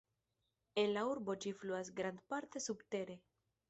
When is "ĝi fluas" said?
1.45-1.95